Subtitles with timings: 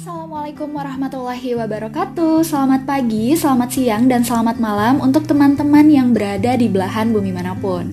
[0.00, 6.72] Assalamualaikum warahmatullahi wabarakatuh Selamat pagi, selamat siang, dan selamat malam Untuk teman-teman yang berada di
[6.72, 7.92] belahan bumi mana pun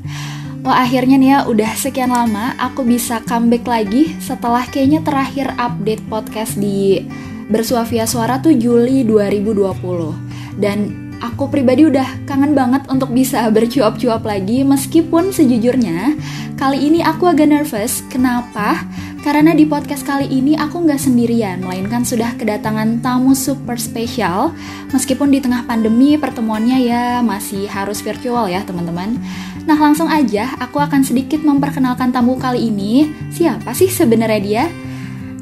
[0.63, 6.07] Wah akhirnya nih ya udah sekian lama aku bisa comeback lagi Setelah kayaknya terakhir update
[6.07, 7.03] podcast di
[7.51, 14.63] Bersuafia Suara tuh Juli 2020 Dan aku pribadi udah kangen banget untuk bisa bercuap-cuap lagi
[14.63, 16.15] meskipun sejujurnya
[16.55, 18.01] kali ini aku agak nervous.
[18.09, 18.81] Kenapa?
[19.27, 24.55] Karena di podcast kali ini aku nggak sendirian, melainkan sudah kedatangan tamu super spesial.
[24.95, 29.19] Meskipun di tengah pandemi pertemuannya ya masih harus virtual ya teman-teman.
[29.67, 33.11] Nah langsung aja aku akan sedikit memperkenalkan tamu kali ini.
[33.27, 34.63] Siapa sih sebenarnya dia?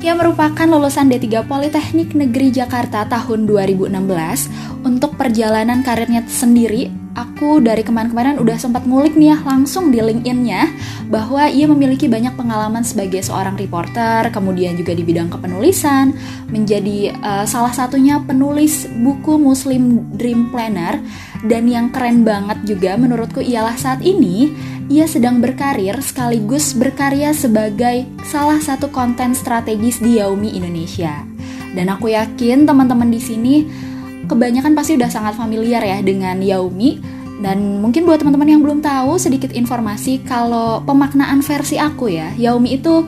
[0.02, 4.86] yang merupakan lulusan D3 Politeknik Negeri Jakarta tahun 2016.
[4.86, 10.68] Untuk perjalanan karirnya sendiri, aku dari kemarin-kemarin udah sempat ngulik nih ya langsung di LinkedIn-nya
[11.08, 16.12] bahwa ia memiliki banyak pengalaman sebagai seorang reporter, kemudian juga di bidang kepenulisan,
[16.52, 21.00] menjadi uh, salah satunya penulis buku Muslim Dream Planner
[21.48, 24.52] dan yang keren banget juga menurutku ialah saat ini
[24.92, 31.26] ia sedang berkarir sekaligus berkarya sebagai salah satu konten strategis di Yaumi Indonesia.
[31.76, 33.56] Dan aku yakin teman-teman di sini
[34.26, 39.19] kebanyakan pasti udah sangat familiar ya dengan Yaumi dan mungkin buat teman-teman yang belum tahu
[39.19, 43.03] sedikit informasi kalau pemaknaan versi aku ya, Yaumi itu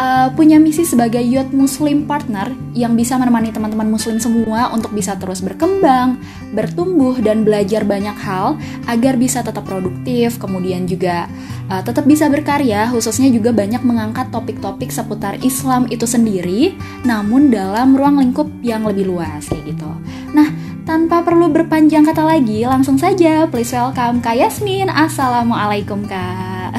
[0.00, 5.12] uh, punya misi sebagai youth muslim partner yang bisa menemani teman-teman muslim semua untuk bisa
[5.20, 6.16] terus berkembang,
[6.56, 8.56] bertumbuh dan belajar banyak hal
[8.88, 11.28] agar bisa tetap produktif, kemudian juga
[11.68, 16.72] uh, tetap bisa berkarya, khususnya juga banyak mengangkat topik-topik seputar Islam itu sendiri,
[17.04, 19.90] namun dalam ruang lingkup yang lebih luas kayak gitu.
[20.32, 20.48] Nah,
[20.90, 24.90] tanpa perlu berpanjang kata lagi, langsung saja please welcome Kak Yasmin.
[24.90, 26.74] Assalamualaikum Kak.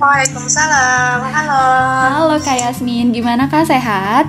[0.00, 1.28] Waalaikumsalam.
[1.28, 1.64] Halo.
[2.00, 4.24] Halo Kak Yasmin, gimana Kak sehat?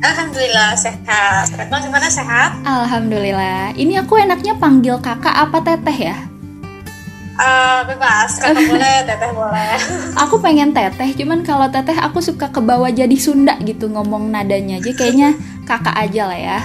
[0.00, 1.52] Alhamdulillah sehat.
[1.52, 2.56] Retno gimana sehat?
[2.64, 3.76] Alhamdulillah.
[3.76, 6.16] Ini aku enaknya panggil kakak apa teteh ya?
[7.36, 9.76] Uh, bebas, kakak boleh, teteh boleh.
[10.24, 14.92] Aku pengen teteh, cuman kalau teteh aku suka kebawa jadi Sunda gitu ngomong nadanya aja.
[14.96, 15.36] Kayaknya
[15.68, 16.60] kakak aja lah ya.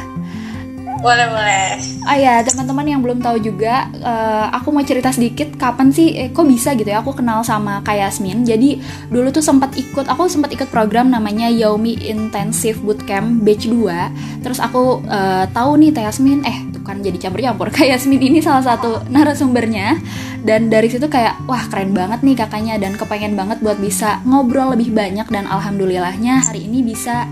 [1.00, 1.80] Boleh, boleh.
[2.04, 6.28] Oh ya, teman-teman yang belum tahu juga, uh, aku mau cerita sedikit kapan sih, eh,
[6.28, 8.44] kok bisa gitu ya aku kenal sama Kak Yasmin.
[8.44, 14.44] Jadi dulu tuh sempat ikut, aku sempat ikut program namanya Yaumi Intensive Bootcamp Batch 2.
[14.44, 17.72] Terus aku uh, tahu nih Kak Yasmin, eh tuh kan jadi campur-campur.
[17.76, 19.96] Kak Yasmin ini salah satu narasumbernya.
[20.44, 24.72] Dan dari situ kayak, wah keren banget nih kakaknya dan kepengen banget buat bisa ngobrol
[24.76, 27.28] lebih banyak dan alhamdulillahnya hari ini bisa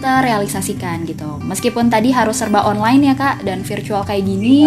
[0.00, 1.38] terrealisasikan gitu.
[1.44, 4.66] Meskipun tadi harus serba online ya kak dan virtual kayak gini,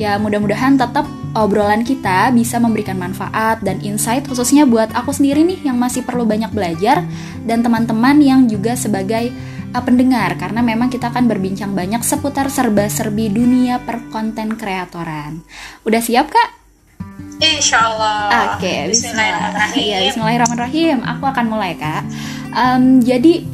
[0.00, 1.04] ya mudah-mudahan tetap
[1.36, 6.24] obrolan kita bisa memberikan manfaat dan insight khususnya buat aku sendiri nih yang masih perlu
[6.24, 7.04] banyak belajar
[7.44, 9.28] dan teman-teman yang juga sebagai
[9.76, 15.44] uh, pendengar karena memang kita akan berbincang banyak seputar serba-serbi dunia perkonten kreatoran.
[15.84, 16.50] Udah siap kak?
[17.36, 18.56] Insya Allah.
[18.56, 19.84] Oke, okay, Bismillahirrahmanirrahim.
[19.84, 20.96] Ya, Bismillahirrahmanirrahim.
[21.04, 22.04] Aku akan mulai kak.
[22.56, 23.44] Um, jadi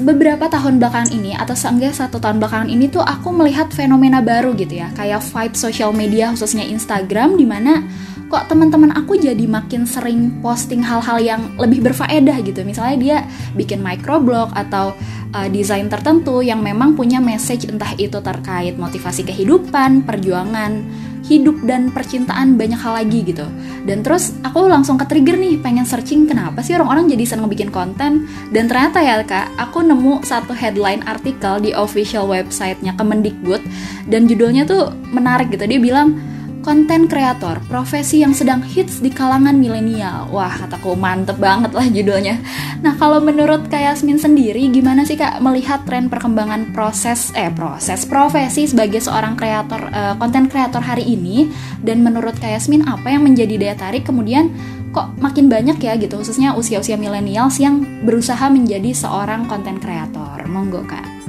[0.00, 4.54] beberapa tahun belakangan ini atau seenggaknya satu tahun belakangan ini tuh aku melihat fenomena baru
[4.56, 4.90] gitu ya.
[4.94, 7.84] Kayak vibe social media khususnya Instagram di mana
[8.32, 12.64] kok teman-teman aku jadi makin sering posting hal-hal yang lebih berfaedah gitu.
[12.66, 13.18] Misalnya dia
[13.54, 14.96] bikin microblog atau
[15.36, 20.82] uh, desain tertentu yang memang punya message entah itu terkait motivasi kehidupan perjuangan
[21.24, 23.48] hidup dan percintaan banyak hal lagi gitu
[23.88, 27.72] dan terus aku langsung ke trigger nih pengen searching kenapa sih orang-orang jadi seneng bikin
[27.72, 33.64] konten dan ternyata ya kak aku nemu satu headline artikel di official websitenya Kemendikbud
[34.08, 36.16] dan judulnya tuh menarik gitu dia bilang
[36.64, 40.32] konten kreator, profesi yang sedang hits di kalangan milenial.
[40.32, 42.40] Wah, kataku mantep banget lah judulnya.
[42.84, 48.04] Nah, kalau menurut Kak Yasmin sendiri, gimana sih Kak melihat tren perkembangan proses, eh proses
[48.04, 51.48] profesi sebagai seorang kreator, uh, konten kreator hari ini?
[51.80, 54.52] Dan menurut Kak Yasmin, apa yang menjadi daya tarik kemudian
[54.92, 60.44] kok makin banyak ya gitu, khususnya usia-usia milenials yang berusaha menjadi seorang konten kreator?
[60.44, 61.24] Monggo Kak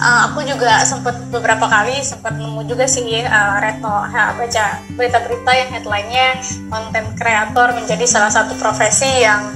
[0.00, 4.64] uh, aku juga sempat beberapa kali sempat nemu juga sih uh, Reto ya, baca
[4.96, 6.28] berita-berita yang headlinenya
[6.68, 9.52] konten kreator menjadi salah satu profesi yang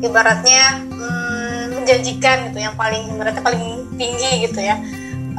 [0.00, 3.64] ibaratnya hmm, menjanjikan gitu yang paling ibaratnya paling
[3.96, 4.80] tinggi gitu ya.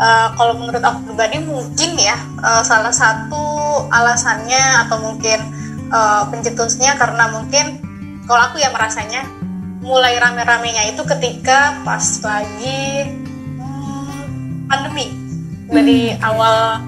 [0.01, 5.39] Uh, kalau menurut aku pribadi mungkin ya uh, salah satu alasannya atau mungkin
[5.93, 7.77] uh, pencetusnya karena mungkin
[8.25, 9.27] kalau aku yang merasanya
[9.81, 13.09] mulai rame-ramenya itu ketika pas lagi
[14.69, 15.13] pandemi.
[15.71, 16.23] Dari hmm.
[16.25, 16.83] awal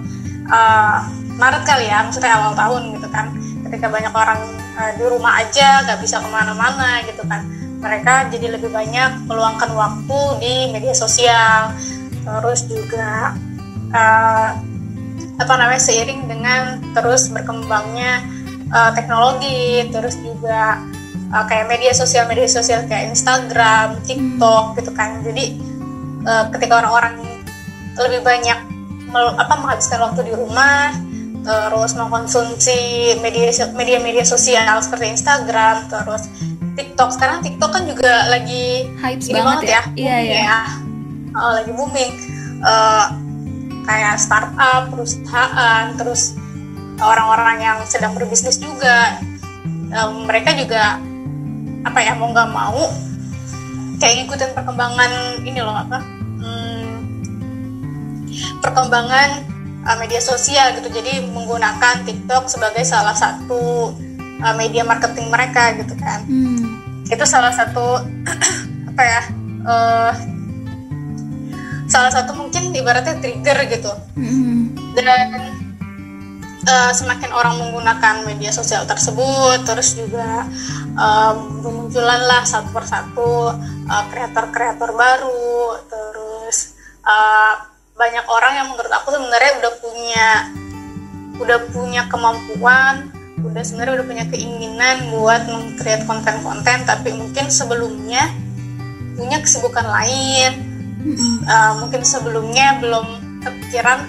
[0.49, 0.97] uh,
[1.33, 3.29] Maret kali ya maksudnya awal tahun gitu kan.
[3.69, 4.39] Ketika banyak orang
[4.77, 9.75] uh, di rumah aja nggak bisa ke mana-mana gitu kan mereka jadi lebih banyak meluangkan
[9.75, 11.75] waktu di media sosial.
[12.23, 13.35] Terus juga
[13.91, 14.49] uh,
[15.35, 18.23] apa namanya seiring dengan terus berkembangnya
[18.71, 20.79] uh, teknologi terus juga
[21.35, 25.19] uh, kayak media sosial media sosial kayak Instagram, TikTok gitu kan.
[25.19, 25.59] Jadi
[26.23, 27.19] uh, ketika orang-orang
[27.99, 28.59] lebih banyak
[29.11, 30.95] mel, apa menghabiskan waktu di rumah
[31.43, 32.79] terus mengkonsumsi
[33.19, 36.23] media media media sosial seperti Instagram terus
[36.73, 37.09] TikTok.
[37.13, 39.81] Sekarang TikTok kan juga lagi hype banget, banget ya, ya.
[39.97, 40.59] iya ya
[41.35, 42.13] uh, lagi booming.
[42.63, 43.05] Uh,
[43.83, 46.39] kayak startup perusahaan terus
[47.03, 49.19] orang-orang yang sedang berbisnis juga.
[49.93, 50.97] Um, mereka juga
[51.83, 52.89] apa ya mau nggak mau
[53.99, 55.11] kayak ngikutin perkembangan
[55.43, 55.99] ini loh apa
[56.39, 56.91] hmm,
[58.63, 59.29] perkembangan
[59.83, 60.87] uh, media sosial gitu.
[60.87, 63.91] Jadi menggunakan TikTok sebagai salah satu
[64.39, 66.23] uh, media marketing mereka gitu kan.
[66.23, 66.62] Hmm.
[67.07, 67.99] Itu salah satu
[68.93, 69.21] apa ya
[69.67, 70.11] uh,
[71.87, 74.95] salah satu mungkin ibaratnya trigger gitu mm-hmm.
[74.97, 75.53] dan
[76.67, 80.47] uh, semakin orang menggunakan media sosial tersebut terus juga
[80.95, 83.53] um, bermunculan lah satu persatu
[83.89, 90.29] uh, kreator-kreator baru terus uh, banyak orang yang menurut aku sebenarnya udah punya
[91.37, 93.09] udah punya kemampuan
[93.41, 98.29] udah sebenarnya udah punya keinginan buat mengcreate konten-konten tapi mungkin sebelumnya
[99.17, 100.51] punya kesibukan lain.
[101.43, 103.03] Uh, mungkin sebelumnya belum
[103.43, 104.07] kepikiran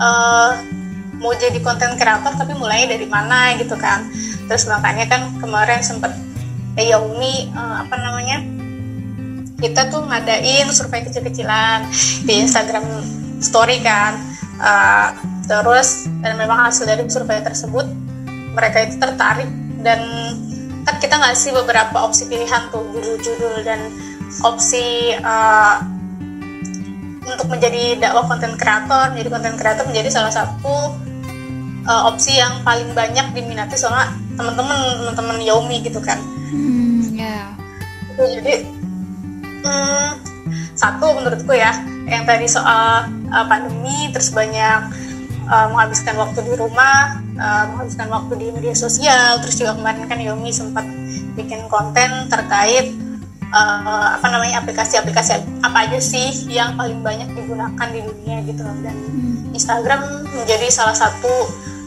[0.00, 0.56] uh,
[1.20, 4.08] mau jadi konten kreator tapi mulai dari mana gitu kan.
[4.48, 6.14] Terus makanya kan kemarin sempet
[6.80, 8.40] eh, Yaumi uh, apa namanya
[9.60, 11.86] kita tuh ngadain survei kecil-kecilan
[12.26, 12.84] di Instagram
[13.38, 14.18] Story kan.
[14.62, 15.12] Uh,
[15.46, 17.84] terus dan memang hasil dari survei tersebut
[18.52, 19.48] mereka itu tertarik
[19.82, 20.00] dan
[20.82, 23.90] kan kita ngasih beberapa opsi pilihan tuh judul-judul dan
[24.42, 25.78] opsi uh,
[27.22, 30.92] untuk menjadi dakwah konten kreator menjadi konten kreator menjadi salah satu
[31.86, 36.18] uh, opsi yang paling banyak diminati sama teman-teman teman-teman Yaumi gitu kan
[36.50, 37.54] hmm, yeah.
[38.18, 38.66] jadi
[39.62, 40.08] hmm,
[40.74, 41.78] satu menurutku ya
[42.10, 44.90] yang tadi soal uh, pandemi terus banyak
[45.46, 49.40] uh, menghabiskan waktu di rumah uh, menghabiskan waktu di media sosial.
[49.44, 50.84] Terus juga kemarin kan Yomi sempat
[51.36, 52.92] bikin konten terkait
[53.52, 58.96] uh, apa namanya aplikasi-aplikasi apa aja sih yang paling banyak digunakan di dunia gitu dan
[58.96, 59.56] hmm.
[59.56, 61.30] Instagram menjadi salah satu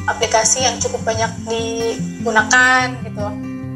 [0.06, 3.26] aplikasi yang cukup banyak digunakan gitu.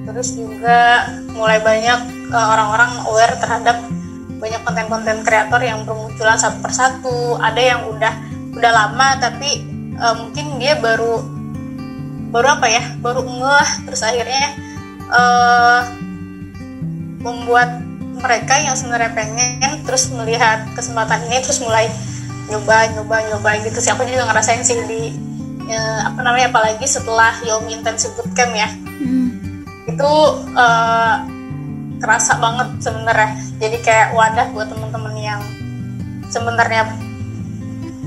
[0.09, 3.77] Terus juga mulai banyak uh, orang-orang aware terhadap
[4.39, 7.37] banyak konten-konten kreator yang bermunculan satu persatu.
[7.41, 8.13] Ada yang udah
[8.57, 9.65] udah lama tapi
[9.97, 11.38] uh, mungkin dia baru
[12.29, 12.83] baru apa ya?
[13.01, 14.55] Baru ngeh terus akhirnya
[15.09, 15.81] uh,
[17.19, 17.83] membuat
[18.19, 21.87] mereka yang sebenarnya pengen terus melihat kesempatan ini terus mulai
[22.51, 23.91] nyoba nyoba nyoba gitu sih.
[23.93, 25.13] Aku juga ngerasain sih di
[25.69, 28.69] ya, apa namanya apalagi setelah Yomi Intensive Bootcamp ya.
[28.99, 29.31] Hmm.
[29.89, 30.11] itu
[30.53, 31.15] uh,
[31.97, 33.31] kerasa banget sebenarnya.
[33.57, 35.41] Jadi kayak wadah buat temen-temen yang
[36.29, 36.93] sebenarnya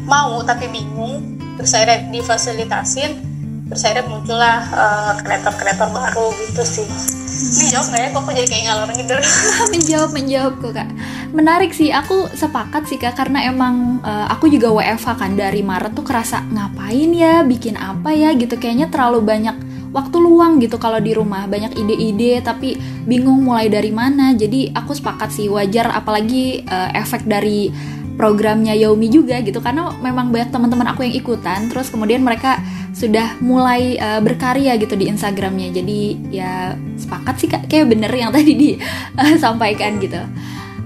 [0.06, 3.31] mau tapi bingung terus akhirnya difasilitasin
[3.72, 6.86] terus akhirnya muncullah uh, kreator-kreator baru gitu sih.
[7.32, 8.08] Ini jawab nggak ya?
[8.12, 9.14] Kok aku jadi kayak ngalor gitu
[9.72, 10.88] menjawab menjawab kok kak.
[11.32, 11.88] Menarik sih.
[11.88, 15.32] Aku sepakat sih kak karena emang uh, aku juga WFH kan.
[15.32, 17.40] Dari Maret tuh kerasa ngapain ya?
[17.40, 18.36] Bikin apa ya?
[18.36, 18.60] gitu.
[18.60, 19.56] Kayaknya terlalu banyak
[19.96, 21.48] waktu luang gitu kalau di rumah.
[21.48, 22.76] Banyak ide-ide tapi
[23.08, 24.36] bingung mulai dari mana.
[24.36, 25.48] Jadi aku sepakat sih.
[25.48, 27.72] Wajar apalagi uh, efek dari
[28.14, 32.60] programnya Yaumi juga gitu karena memang banyak teman-teman aku yang ikutan terus kemudian mereka
[32.92, 36.52] sudah mulai uh, berkarya gitu di Instagramnya jadi ya
[37.00, 40.22] sepakat sih kak kayak bener yang tadi disampaikan uh, gitu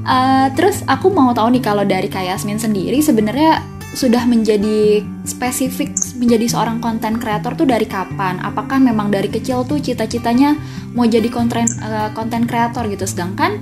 [0.06, 5.96] uh, terus aku mau tahu nih kalau dari Kak Yasmin sendiri sebenarnya sudah menjadi spesifik
[6.20, 8.36] menjadi seorang konten kreator tuh dari kapan?
[8.44, 10.52] Apakah memang dari kecil tuh cita-citanya
[10.92, 13.08] mau jadi konten uh, konten kreator gitu?
[13.08, 13.56] Sedangkan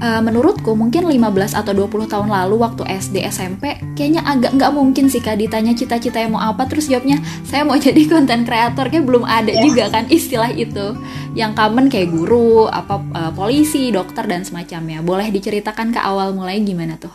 [0.00, 5.06] uh, menurutku mungkin 15 atau 20 tahun lalu waktu SD SMP kayaknya agak nggak mungkin
[5.12, 9.04] sih kak ditanya cita-cita yang mau apa terus jawabnya saya mau jadi konten kreator kayak
[9.06, 9.62] belum ada yeah.
[9.62, 10.96] juga kan istilah itu.
[11.36, 15.04] Yang common kayak guru apa uh, polisi dokter dan semacamnya.
[15.04, 17.12] Boleh diceritakan ke awal mulai gimana tuh?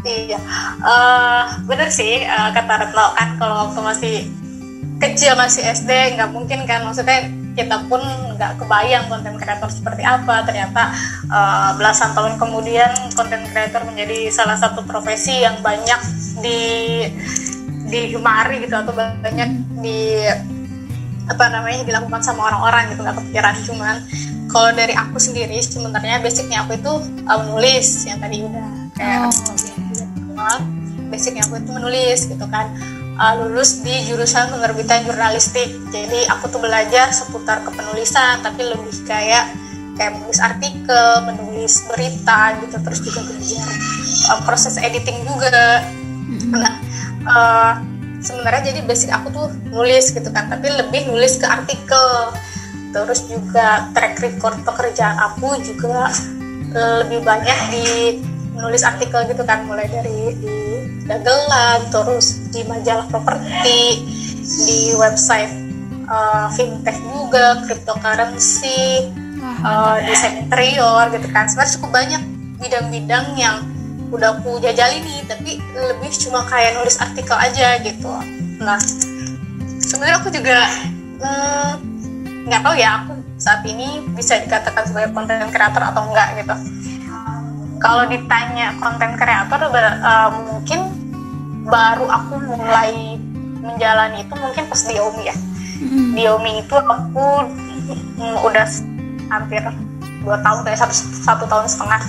[0.00, 0.40] Iya,
[0.80, 4.16] uh, bener sih uh, kata Retno kan kalau waktu masih
[4.96, 6.86] kecil masih SD nggak mungkin kan.
[6.86, 8.00] Maksudnya kita pun
[8.36, 10.46] nggak kebayang konten kreator seperti apa.
[10.46, 10.82] Ternyata
[11.28, 16.00] uh, belasan tahun kemudian konten kreator menjadi salah satu profesi yang banyak
[16.40, 16.60] di
[17.90, 19.50] digemari gitu atau banyak
[19.82, 20.24] di
[21.30, 23.54] apa namanya dilakukan sama orang-orang gitu nggak kepikiran.
[23.66, 23.96] Cuman
[24.50, 26.92] kalau dari aku sendiri sebenarnya basicnya aku itu
[27.26, 28.66] uh, menulis yang tadi udah
[28.98, 30.58] kayak oh.
[31.10, 32.74] basicnya aku itu menulis gitu kan
[33.20, 35.68] uh, lulus di jurusan penerbitan jurnalistik.
[35.92, 39.52] Jadi aku tuh belajar seputar kepenulisan tapi lebih kayak
[40.00, 43.64] kayak menulis artikel menulis berita gitu terus juga belajar
[44.32, 45.84] uh, proses editing juga.
[46.56, 46.74] Nah
[47.28, 47.72] uh,
[48.24, 52.32] sebenarnya jadi basic aku tuh nulis gitu kan tapi lebih nulis ke artikel.
[52.90, 56.10] Terus juga track record pekerjaan aku juga
[56.74, 57.86] lebih banyak di
[58.60, 60.56] menulis artikel gitu kan mulai dari di
[61.08, 64.04] dagelan terus di majalah properti
[64.68, 65.48] di website
[66.04, 69.08] uh, fintech juga cryptocurrency
[69.64, 71.48] uh, desain interior gitu kan.
[71.48, 72.22] Sebenarnya cukup banyak
[72.60, 73.64] bidang-bidang yang
[74.12, 78.12] udah aku jajali nih tapi lebih cuma kayak nulis artikel aja gitu.
[78.60, 78.76] Nah
[79.80, 80.68] sebenarnya aku juga
[81.24, 81.72] hmm,
[82.44, 86.79] nggak tahu ya aku saat ini bisa dikatakan sebagai konten kreator atau enggak gitu
[87.80, 90.92] kalau ditanya konten kreator uh, mungkin
[91.64, 93.16] baru aku mulai
[93.64, 95.36] menjalani itu mungkin pas di Omi ya.
[95.80, 96.08] Mm-hmm.
[96.12, 97.26] di Omi itu aku
[98.20, 98.68] mm, udah
[99.32, 99.64] hampir
[100.20, 100.94] dua tahun kayak satu,
[101.24, 102.02] satu tahun setengah.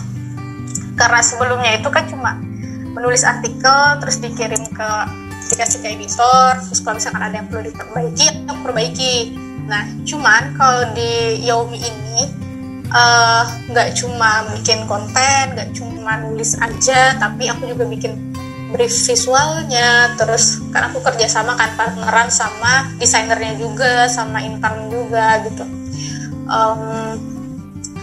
[1.00, 2.36] Karena sebelumnya itu kan cuma
[2.92, 4.90] menulis artikel terus dikirim ke
[5.52, 9.16] dikasih ke editor terus kalau misalkan ada yang perlu diperbaiki aku perbaiki.
[9.72, 12.51] Nah cuman kalau di Yaomi ini
[13.72, 18.32] nggak uh, cuma bikin konten nggak cuma nulis aja tapi aku juga bikin
[18.72, 20.16] brief visualnya.
[20.16, 25.64] Terus kan aku kerja sama kan partneran sama desainernya juga sama intern juga gitu.
[26.52, 27.20] Um,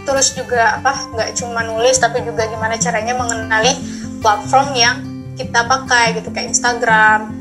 [0.05, 3.77] terus juga apa nggak cuma nulis tapi juga gimana caranya mengenali
[4.25, 4.97] platform yang
[5.37, 7.33] kita pakai gitu kayak Instagram.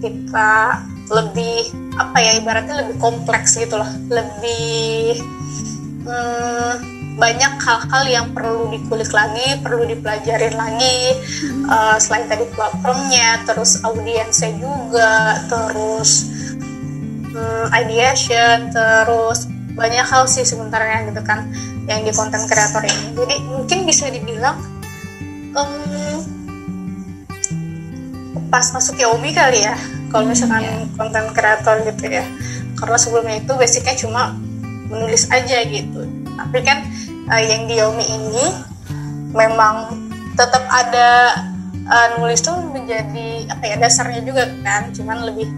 [0.00, 0.82] Kita
[1.12, 1.68] lebih
[2.00, 3.88] apa ya ibaratnya lebih kompleks gitu loh.
[4.08, 5.20] Lebih
[6.06, 6.72] hmm,
[7.16, 11.16] banyak hal-hal yang perlu dikulik lagi perlu dipelajarin lagi.
[11.68, 16.32] Uh, selain tadi platformnya terus audiensnya juga terus
[17.36, 21.48] um, ideation terus banyak hal sih sebenarnya gitu kan
[21.88, 23.06] yang di konten kreator ini.
[23.16, 24.56] Jadi mungkin bisa dibilang
[25.56, 26.16] um,
[28.52, 29.76] pas masuk Yaomi kali ya
[30.12, 32.24] kalau misalkan hmm, konten kreator gitu ya.
[32.76, 34.34] Karena sebelumnya itu basicnya cuma
[34.92, 36.04] menulis aja gitu
[36.36, 36.84] tapi kan
[37.32, 38.46] uh, yang di Yaomi ini
[39.32, 39.96] memang
[40.36, 41.32] tetap ada
[41.88, 45.48] uh, nulis tuh menjadi apa ya dasarnya juga kan cuman lebih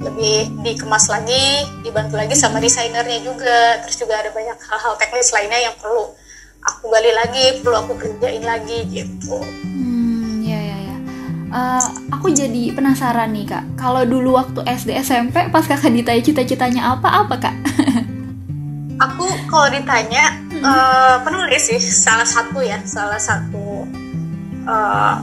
[0.00, 3.84] lebih dikemas lagi, dibantu lagi sama desainernya juga.
[3.84, 6.08] Terus juga ada banyak hal-hal teknis lainnya yang perlu
[6.64, 9.36] aku gali lagi, perlu aku kerjain lagi gitu.
[9.44, 10.96] Hmm, ya ya ya.
[11.52, 11.84] Uh,
[12.16, 13.64] aku jadi penasaran nih kak.
[13.76, 17.56] Kalau dulu waktu SD SMP pas kakak ditanya cita-citanya apa apa kak?
[19.50, 20.62] kalau ditanya hmm.
[20.62, 23.84] uh, penulis sih salah satu ya, salah satu.
[24.64, 25.18] Uh,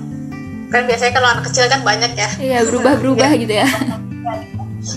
[0.68, 2.30] kan biasanya kalau anak kecil kan banyak ya.
[2.36, 3.68] Iya berubah-berubah gitu ya.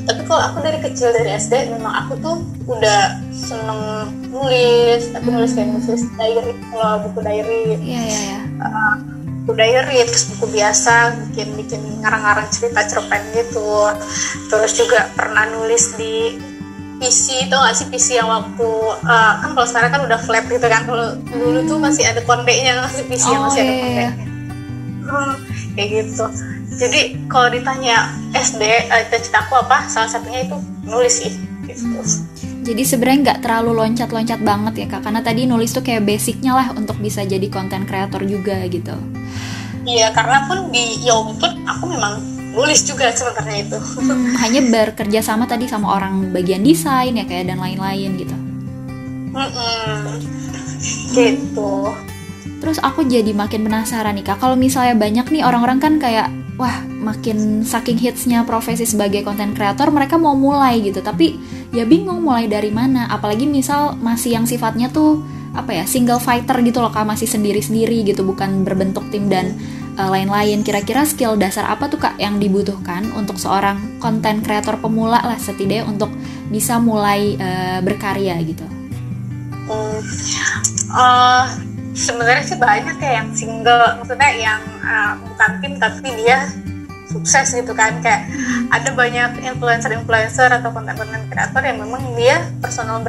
[0.06, 2.36] tapi kalau aku dari kecil dari SD memang aku tuh
[2.70, 5.34] udah seneng nulis tapi hmm.
[5.34, 8.94] nulis kayak nulis diary kalau buku diary iya iya iya uh,
[9.42, 10.94] buku diary terus buku biasa
[11.32, 13.90] bikin bikin ngarang-ngarang cerita cerpen gitu
[14.46, 16.38] terus juga pernah nulis di
[17.00, 18.68] PC itu gak sih PC yang waktu
[19.08, 20.84] uh, kan kalau sekarang kan udah flat gitu kan.
[20.84, 24.10] Kalau dulu tuh masih ada kondeknya masih PC oh, yang masih ada kondeknya iya.
[25.08, 25.34] hmm,
[25.74, 26.24] kayak gitu.
[26.70, 27.00] Jadi
[27.32, 27.96] kalau ditanya
[28.36, 31.32] SD uh, cita aku apa salah satunya itu nulis sih
[31.64, 32.02] gitu.
[32.60, 35.00] jadi sebenarnya nggak terlalu loncat-loncat banget ya kak.
[35.08, 38.92] Karena tadi nulis tuh kayak basicnya lah untuk bisa jadi konten kreator juga gitu.
[39.88, 43.78] Iya karena pun di Yomi pun aku memang nulis juga sebenarnya itu.
[43.78, 48.36] Hmm, hanya bekerja sama tadi sama orang bagian desain ya kayak dan lain-lain gitu.
[49.30, 50.02] Mm -mm.
[51.14, 51.72] gitu.
[52.60, 56.28] Terus aku jadi makin penasaran nih kak, kalau misalnya banyak nih orang-orang kan kayak
[56.60, 61.00] wah makin saking hitsnya profesi sebagai konten kreator mereka mau mulai gitu.
[61.00, 61.40] Tapi
[61.72, 63.08] ya bingung mulai dari mana.
[63.08, 67.08] Apalagi misal masih yang sifatnya tuh apa ya single fighter gitu loh kak.
[67.08, 69.56] Masih sendiri-sendiri gitu bukan berbentuk tim dan
[70.00, 70.64] uh, lain-lain.
[70.64, 75.84] Kira-kira skill dasar apa tuh kak yang dibutuhkan untuk seorang konten kreator pemula lah setidaknya
[75.84, 76.08] untuk
[76.48, 78.64] bisa mulai uh, berkarya gitu?
[79.70, 80.00] Hmm.
[80.90, 81.46] uh,
[81.94, 84.00] sebenarnya sih banyak ya yang single.
[84.00, 86.48] Maksudnya yang uh, bukan tim tapi dia
[87.12, 88.00] sukses gitu kan.
[88.00, 88.32] Kayak
[88.72, 93.04] ada banyak influencer-influencer atau konten-konten kreator yang memang dia personal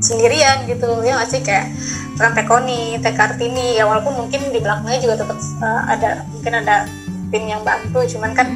[0.00, 1.02] sendirian gitu.
[1.02, 1.40] Ya nggak sih?
[1.44, 1.72] Kayak
[2.16, 3.76] Tante Koni, Teh Kartini.
[3.76, 6.88] Ya walaupun mungkin di belakangnya juga tetap uh, ada mungkin ada
[7.28, 8.04] tim yang bantu.
[8.08, 8.48] Cuman kan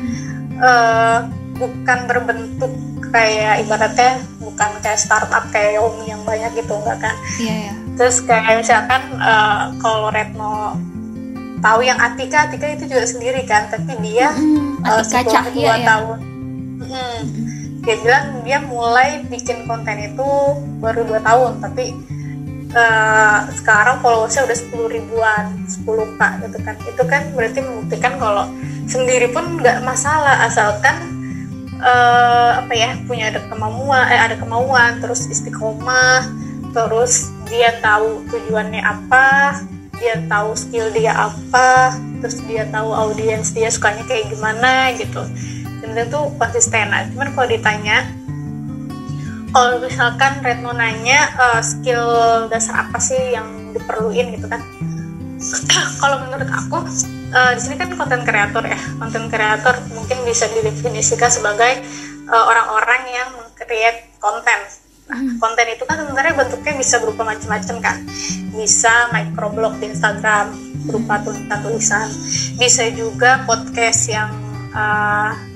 [0.61, 1.19] uh,
[1.61, 2.73] bukan berbentuk
[3.11, 7.17] kayak ibaratnya bukan kayak startup kayak Yomi yang banyak gitu enggak kan?
[7.37, 10.79] Iya yeah, terus kayak misalkan uh, kalau Retno
[11.61, 13.69] tahu yang Atika Atika itu juga sendiri kan?
[13.69, 15.85] Tapi dia mm, uh, setelah dua ya.
[15.85, 16.19] tahun
[16.87, 17.21] mm,
[17.81, 20.29] dia bilang dia mulai bikin konten itu
[20.81, 21.97] baru dua tahun tapi
[22.77, 26.75] uh, sekarang followersnya udah sepuluh ribuan 10 k gitu kan.
[26.87, 28.45] Itu kan berarti membuktikan kalau
[28.87, 31.21] sendiri pun nggak masalah asalkan
[31.81, 36.27] uh, apa ya punya ada kemauan eh ada kemauan terus istiqomah
[36.71, 39.59] terus dia tahu tujuannya apa
[39.99, 45.23] dia tahu skill dia apa terus dia tahu audiens dia sukanya kayak gimana gitu
[45.81, 47.97] dan itu konsisten nah, cuman kalau ditanya
[49.51, 52.07] kalau misalkan Retno nanya uh, skill
[52.47, 54.63] dasar apa sih yang diperluin gitu kan?
[56.01, 56.87] Kalau menurut aku
[57.35, 58.79] uh, di sini kan konten kreator ya.
[59.03, 61.83] Konten kreator mungkin bisa didefinisikan sebagai
[62.31, 64.61] uh, orang-orang yang mengcreate konten.
[65.11, 65.43] Nah, hmm.
[65.43, 67.97] konten itu kan sebenarnya bentuknya bisa berupa macam-macam kan
[68.55, 70.55] bisa microblog di Instagram
[70.87, 72.07] berupa tulisan-tulisan.
[72.55, 74.31] Bisa juga podcast yang
[74.71, 75.50] uh,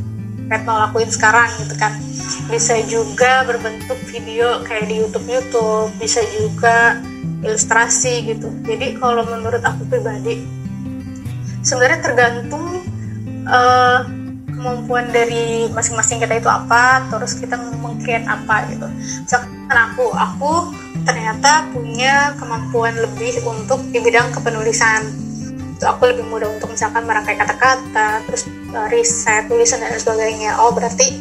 [0.49, 1.97] Retno lakuin sekarang gitu kan.
[2.49, 5.89] Bisa juga berbentuk video kayak di YouTube YouTube.
[5.97, 7.01] Bisa juga
[7.45, 8.49] ilustrasi gitu.
[8.65, 10.45] Jadi kalau menurut aku pribadi
[11.65, 12.85] sebenarnya tergantung
[13.49, 14.05] uh,
[14.53, 18.87] kemampuan dari masing-masing kita itu apa terus kita mengkreat apa gitu.
[19.25, 20.53] Misalkan aku aku
[21.05, 25.24] ternyata punya kemampuan lebih untuk di bidang kepenulisan
[25.85, 30.57] itu aku lebih mudah untuk misalkan merangkai kata-kata terus uh, riset tulisan dan sebagainya.
[30.57, 31.13] Oh berarti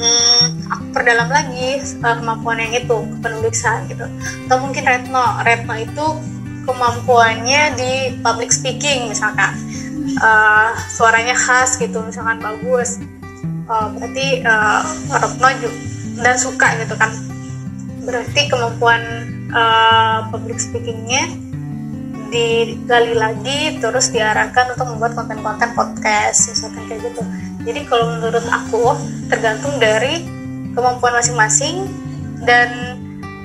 [0.00, 4.08] hmm, aku perdalam lagi uh, kemampuan yang itu penulisan gitu.
[4.48, 6.06] Atau mungkin Retno Retno itu
[6.64, 7.92] kemampuannya di
[8.24, 9.60] public speaking misalkan.
[10.24, 12.96] Uh, suaranya khas gitu misalkan bagus.
[13.68, 14.80] Uh, berarti uh,
[15.20, 15.76] Retno juga
[16.24, 17.12] dan suka gitu kan.
[18.08, 19.04] Berarti kemampuan
[19.52, 21.51] uh, public speakingnya
[22.32, 27.22] digali lagi terus diarahkan untuk membuat konten-konten podcast misalkan kayak gitu.
[27.68, 28.96] Jadi kalau menurut aku
[29.28, 30.24] tergantung dari
[30.72, 31.86] kemampuan masing-masing
[32.42, 32.98] dan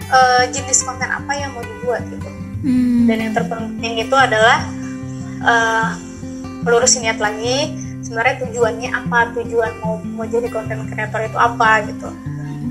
[0.09, 2.29] uh, jenis konten apa yang mau dibuat gitu.
[2.57, 3.05] Hmm.
[3.05, 4.65] dan yang terpenting itu adalah
[5.45, 5.93] uh,
[6.65, 7.69] melurusin niat lagi
[8.01, 12.09] sebenarnya tujuannya apa tujuan mau mau jadi konten kreator itu apa gitu.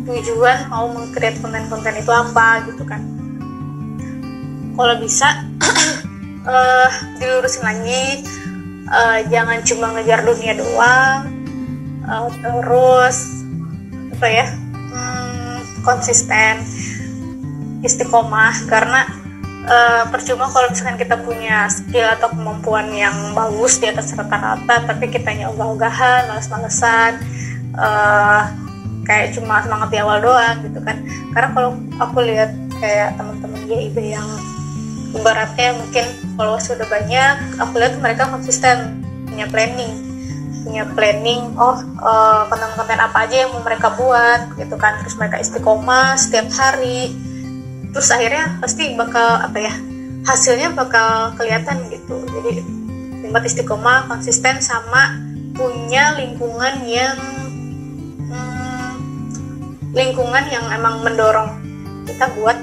[0.06, 3.02] Tujuan mau mengcreate konten-konten itu apa gitu kan.
[4.76, 5.44] Kalau bisa
[6.46, 8.22] uh, dilurusin lagi.
[8.86, 11.26] Uh, jangan cuma ngejar dunia doang.
[12.06, 13.42] Uh, terus
[14.14, 16.62] apa ya hmm, konsisten
[17.82, 18.54] istiqomah.
[18.70, 19.04] Karena
[19.66, 25.10] uh, percuma kalau misalkan kita punya skill atau kemampuan yang bagus di atas rata-rata tapi
[25.10, 27.20] kita ogah-ogahan males-malesan
[27.74, 28.46] uh,
[29.06, 31.02] kayak cuma semangat di awal doang gitu kan.
[31.34, 34.26] Karena kalau aku lihat kayak teman-teman GIB yang
[35.14, 39.94] ibaratnya mungkin kalau sudah banyak aku lihat mereka konsisten punya planning.
[40.66, 44.98] Punya planning oh uh, konten-konten apa aja yang mau mereka buat gitu kan.
[45.04, 47.14] Terus mereka istiqomah setiap hari.
[47.94, 49.74] Terus akhirnya pasti bakal apa ya
[50.26, 52.18] hasilnya bakal kelihatan gitu.
[52.26, 52.66] Jadi
[53.22, 55.22] tempat istiqomah konsisten sama
[55.56, 57.16] punya lingkungan yang
[58.28, 58.92] hmm,
[59.96, 61.48] lingkungan yang emang mendorong
[62.04, 62.58] kita buat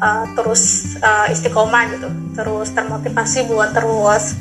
[0.00, 2.08] uh, terus uh, istiqomah gitu.
[2.34, 4.34] Terus termotivasi buat terus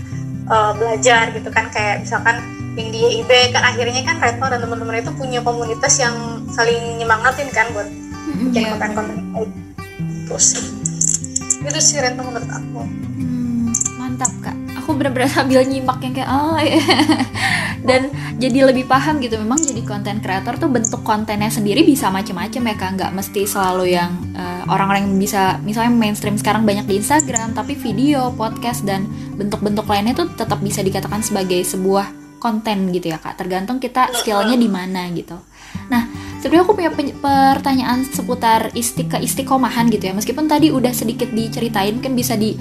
[0.48, 1.70] uh, belajar gitu kan.
[1.70, 2.40] Kayak misalkan
[2.80, 7.52] yang di IB kan akhirnya kan Retno dan teman-teman itu punya komunitas yang saling nyemangatin
[7.52, 7.88] kan buat
[8.30, 8.72] bikin yeah.
[8.78, 9.18] konten-konten
[10.30, 10.62] terus
[11.60, 12.82] itu sih Retno menurut aku.
[13.20, 14.59] Hmm, mantap kak
[15.00, 16.84] bener-bener sambil nyimak yang kayak oh ya.
[17.90, 19.40] dan jadi lebih paham gitu.
[19.40, 22.90] Memang jadi konten kreator tuh bentuk kontennya sendiri bisa macam-macam ya kak.
[23.00, 27.80] Nggak mesti selalu yang uh, orang-orang yang bisa misalnya mainstream sekarang banyak di Instagram tapi
[27.80, 29.08] video podcast dan
[29.40, 32.12] bentuk-bentuk lainnya tuh tetap bisa dikatakan sebagai sebuah
[32.44, 33.40] konten gitu ya kak.
[33.40, 35.40] Tergantung kita skillnya di mana gitu.
[35.88, 40.14] Nah sebenarnya aku punya pertanyaan seputar isti istiqomahan gitu ya.
[40.16, 42.56] Meskipun tadi udah sedikit diceritain mungkin bisa di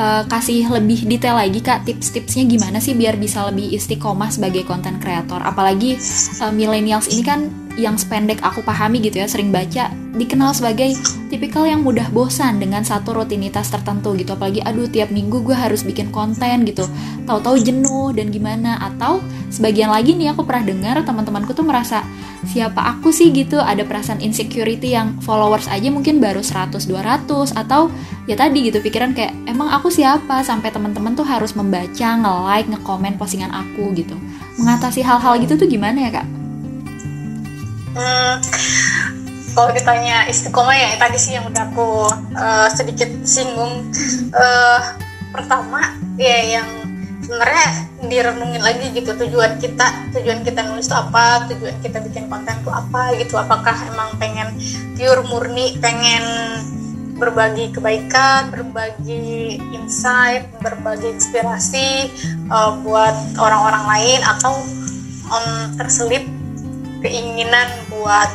[0.00, 4.96] uh, kasih lebih detail lagi kak tips-tipsnya gimana sih biar bisa lebih istiqomah sebagai konten
[4.96, 5.44] kreator?
[5.44, 6.00] Apalagi
[6.40, 10.98] uh, millennials ini kan yang sependek aku pahami gitu ya sering baca dikenal sebagai
[11.30, 14.34] tipikal yang mudah bosan dengan satu rutinitas tertentu gitu.
[14.34, 16.90] Apalagi aduh tiap minggu gue harus bikin konten gitu.
[17.24, 18.82] Tahu-tahu jenuh dan gimana.
[18.82, 19.22] Atau
[19.54, 22.02] sebagian lagi nih aku pernah dengar teman-temanku tuh merasa
[22.50, 23.30] siapa aku sih?
[23.30, 23.62] gitu.
[23.62, 27.92] Ada perasaan insecurity yang followers aja mungkin baru 100 200 atau
[28.26, 30.42] ya tadi gitu pikiran kayak emang aku siapa?
[30.42, 34.18] Sampai teman-teman tuh harus membaca nge-like nge-komen postingan aku gitu.
[34.58, 36.37] Mengatasi hal-hal gitu tuh gimana ya kak
[37.94, 38.34] hmm,
[39.58, 42.06] kalau ditanya istiqomah ya tadi sih yang udah aku
[42.38, 43.90] uh, sedikit singgung.
[44.30, 44.80] Uh,
[45.28, 46.68] pertama ya yang
[47.20, 47.66] sebenarnya
[48.08, 52.70] direnungin lagi gitu tujuan kita tujuan kita nulis itu apa tujuan kita bikin konten itu
[52.70, 53.34] apa gitu.
[53.34, 54.54] Apakah emang pengen
[54.94, 56.24] pure murni pengen
[57.18, 62.14] berbagi kebaikan berbagi insight berbagi inspirasi
[62.46, 64.54] uh, buat orang-orang lain atau
[65.34, 66.22] um, terselip
[67.02, 68.30] keinginan buat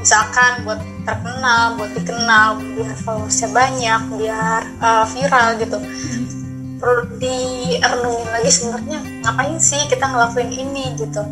[0.00, 5.78] misalkan buat terkenal buat dikenal biar followersnya banyak biar uh, viral gitu.
[6.80, 11.22] Perlu direnungin lagi sebenarnya ngapain sih kita ngelakuin ini gitu.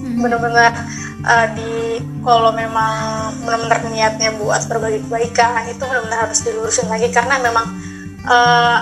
[0.00, 0.16] Hmm.
[0.24, 0.72] benar-benar
[1.28, 7.10] uh, di kalau memang benar-benar niatnya buat berbagi kebaikan itu benar-benar harus dilurusin lagi.
[7.10, 7.66] Karena memang
[8.24, 8.78] uh,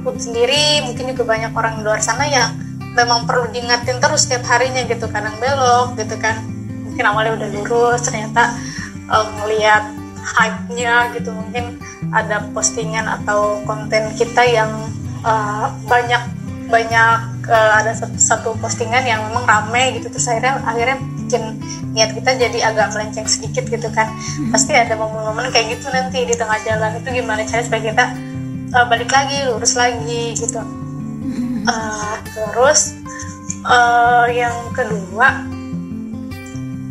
[0.00, 4.46] aku sendiri mungkin juga banyak orang di luar sana yang memang perlu diingatin terus setiap
[4.50, 6.42] harinya gitu kadang belok gitu kan.
[6.86, 8.54] Mungkin awalnya udah lurus ternyata
[9.10, 9.86] um, melihat
[10.20, 14.70] hype-nya gitu mungkin ada postingan atau konten kita yang
[15.24, 16.20] uh, banyak
[16.70, 17.18] banyak
[17.50, 21.42] uh, ada satu, satu postingan yang memang rame gitu terus akhirnya akhirnya bikin
[21.90, 24.10] niat kita jadi agak melenceng sedikit gitu kan.
[24.10, 24.50] Hmm.
[24.54, 26.98] pasti ada momen-momen kayak gitu nanti di tengah jalan.
[26.98, 28.04] Itu gimana cara supaya kita
[28.74, 30.62] uh, balik lagi lurus lagi gitu
[31.70, 32.98] uh, terus
[33.62, 35.46] uh, yang kedua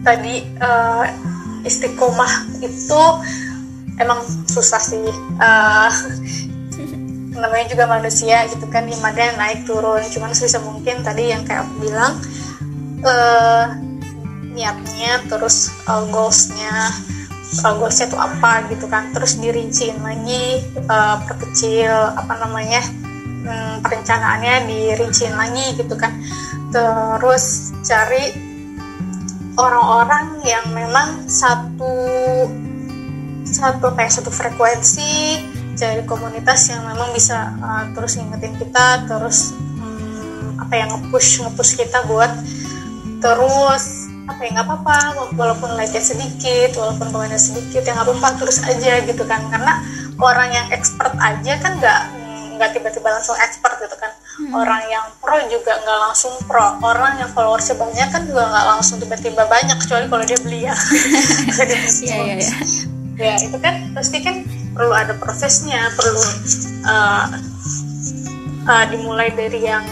[0.08, 1.04] tadi uh,
[1.68, 3.02] istiqomah itu
[4.00, 5.08] emang susah sih.
[5.38, 5.92] Uh,
[7.40, 10.04] namanya juga manusia gitu kan imannya naik turun.
[10.08, 12.14] Cuman sebisa mungkin tadi yang kayak aku bilang
[13.04, 13.76] uh,
[14.56, 16.92] niatnya terus uh, goalsnya
[17.64, 19.12] uh, goalsnya itu apa gitu kan.
[19.16, 22.84] Terus dirinciin lagi uh, perkecil apa namanya
[23.50, 26.14] um, perencanaannya dirinciin lagi gitu kan.
[26.70, 28.30] Terus cari
[29.58, 31.94] orang-orang yang memang satu
[33.50, 35.42] satu kayak satu frekuensi
[35.74, 41.74] dari komunitas yang memang bisa uh, terus ngingetin kita terus um, apa yang ngepush ngepush
[41.82, 42.30] kita buat
[43.20, 44.98] terus apa ya nggak apa-apa
[45.34, 49.42] walaupun like sedikit walaupun komennya sedikit ya nggak apa-apa terus aja gitu kan.
[49.50, 49.82] Karena
[50.22, 52.02] orang yang expert aja kan nggak
[52.60, 54.12] nggak tiba-tiba langsung expert gitu kan.
[54.40, 54.56] Hmm.
[54.56, 56.80] orang yang pro juga nggak langsung pro.
[56.80, 60.76] Orang yang followersnya banyak kan juga nggak langsung tiba-tiba banyak kecuali kalau dia beli ya.
[61.60, 62.56] Iya, iya, iya.
[63.20, 66.24] ya itu kan pasti kan perlu ada prosesnya perlu
[66.88, 67.28] uh,
[68.64, 69.84] uh, dimulai dari yang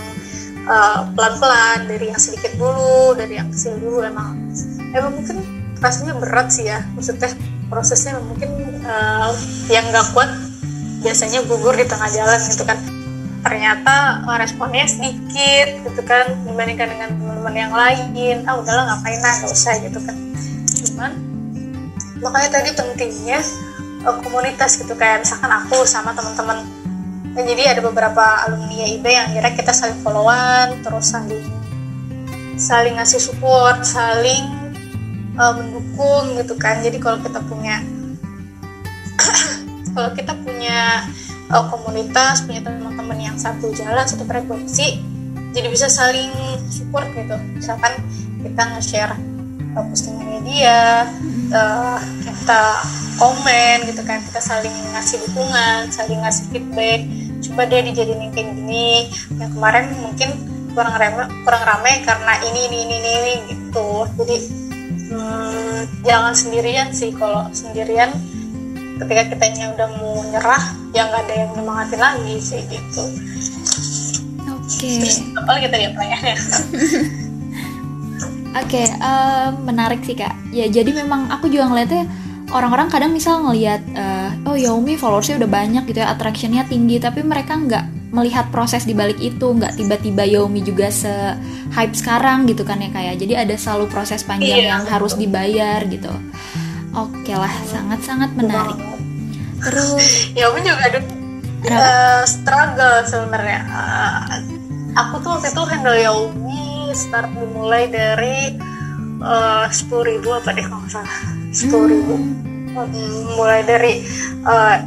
[0.63, 3.99] uh, pelan-pelan dari yang sedikit dulu dari yang kecil dulu.
[3.99, 4.47] Emang
[4.95, 5.43] emang mungkin
[5.84, 6.88] rasanya berat sih ya.
[6.95, 7.36] Maksudnya
[7.67, 9.36] prosesnya mungkin uh,
[9.67, 10.47] yang nggak kuat
[11.02, 12.80] biasanya gugur di tengah jalan gitu kan.
[13.46, 18.44] Ternyata responnya sedikit gitu kan dibandingkan dengan teman-teman yang lain.
[18.44, 20.16] Ah udahlah ngapain lah gak usah gitu kan.
[20.84, 21.12] Cuman
[22.20, 23.40] makanya tadi pentingnya
[24.04, 24.94] uh, komunitas gitu.
[24.98, 26.66] Kayak misalkan aku sama teman-teman.
[27.38, 31.46] Dan jadi ada beberapa alumni IB yang kira kita saling followan terus saling
[32.58, 34.74] saling ngasih support saling
[35.38, 36.82] uh, mendukung gitu kan.
[36.82, 37.86] Jadi kalau kita punya
[39.98, 41.10] kalau kita punya
[41.50, 45.18] uh, komunitas punya teman-teman yang satu jalan satu frekuensi
[45.58, 46.30] jadi bisa saling
[46.70, 47.34] support gitu.
[47.58, 47.98] Misalkan
[48.46, 49.18] kita nge-share
[49.74, 49.86] uh,
[50.22, 51.10] media
[51.50, 52.64] uh, kita
[53.18, 57.02] komen gitu kan kita saling ngasih dukungan saling ngasih feedback.
[57.42, 59.10] Coba deh dijadiin kayak gini.
[59.34, 60.30] Yang kemarin mungkin
[60.78, 63.90] kurang rame kurang ramai karena ini ini ini ini, ini gitu.
[64.14, 64.38] Jadi
[65.10, 67.10] hmm, jangan sendirian sih.
[67.18, 68.14] Kalau sendirian
[68.98, 73.04] ketika kitanya udah mau nyerah ya nggak ada yang nyemangatin lagi sih gitu
[74.50, 75.02] oke okay.
[75.38, 76.36] apa lagi tadi pertanyaannya
[78.58, 80.34] Oke, okay, um, menarik sih kak.
[80.50, 82.10] Ya jadi memang aku juga ngeliatnya
[82.50, 87.22] orang-orang kadang misal ngelihat uh, oh Yaomi followersnya udah banyak gitu ya, attractionnya tinggi, tapi
[87.22, 91.38] mereka nggak melihat proses di balik itu, nggak tiba-tiba Yaomi juga se
[91.70, 93.20] hype sekarang gitu kan ya kayak.
[93.20, 93.20] Ya.
[93.22, 94.94] Jadi ada selalu proses panjang iya, yang betul.
[94.98, 96.14] harus dibayar gitu.
[96.95, 98.80] Oke lah, sangat-sangat menarik.
[99.63, 100.06] Terus
[100.38, 101.00] ya aku juga ada
[101.67, 103.62] uh, struggle sebenarnya.
[103.67, 104.21] Uh,
[104.95, 108.58] aku tuh waktu itu handle Yaumi start dimulai dari
[109.21, 111.17] eh, sepuluh ribu apa deh kalau salah
[111.54, 112.15] sepuluh ribu.
[112.78, 113.34] Hmm.
[113.34, 114.06] mulai dari
[114.45, 114.78] uh,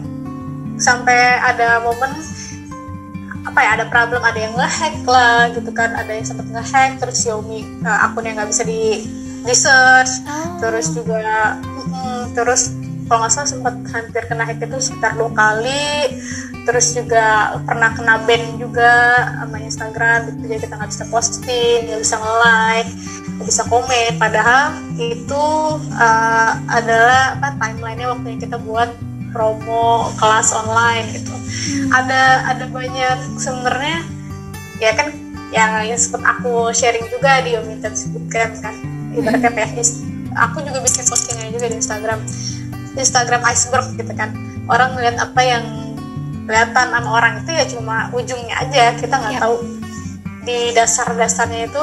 [0.79, 2.15] sampai ada momen
[3.43, 7.19] apa ya ada problem ada yang ngehack lah gitu kan ada yang sempat ngehack terus
[7.27, 9.03] Xiaomi uh, akunnya nggak bisa di
[9.45, 10.61] di search oh.
[10.61, 12.73] terus juga mm, terus
[13.11, 16.15] kalau nggak salah sempat hampir kena hack itu sekitar dua kali
[16.63, 22.01] terus juga pernah kena ban juga sama Instagram gitu jadi kita nggak bisa posting nggak
[22.07, 22.91] bisa nge-like
[23.35, 25.47] nggak bisa komen padahal itu
[25.99, 28.91] uh, adalah apa timelinenya waktu yang kita buat
[29.35, 31.91] promo kelas online gitu hmm.
[31.91, 34.07] ada ada banyak sebenarnya
[34.79, 35.11] ya kan
[35.51, 38.75] yang yang sempat aku sharing juga di Om Bootcamp kan
[39.17, 42.21] ibaratnya PFI aku juga bikin postingannya juga di Instagram.
[42.95, 44.31] Instagram iceberg gitu kan.
[44.71, 45.65] Orang melihat apa yang
[46.47, 48.95] kelihatan sama orang itu ya cuma ujungnya aja.
[48.99, 49.43] Kita nggak yep.
[49.43, 49.57] tahu.
[50.47, 51.83] Di dasar-dasarnya itu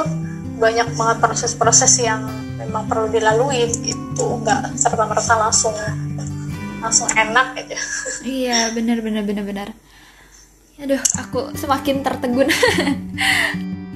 [0.58, 2.26] banyak banget proses-proses yang
[2.58, 5.76] memang perlu dilalui itu nggak serta merta langsung
[6.82, 7.80] langsung enak aja.
[8.28, 9.68] Iya benar benar benar benar.
[10.78, 12.50] Aduh aku semakin tertegun